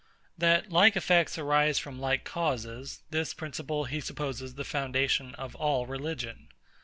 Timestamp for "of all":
5.35-5.85